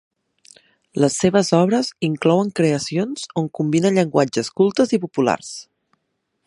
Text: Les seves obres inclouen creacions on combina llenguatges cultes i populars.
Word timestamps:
Les 1.03 1.17
seves 1.23 1.51
obres 1.57 1.91
inclouen 2.07 2.49
creacions 2.61 3.29
on 3.43 3.53
combina 3.59 3.93
llenguatges 3.99 4.53
cultes 4.63 4.97
i 4.99 5.01
populars. 5.05 5.55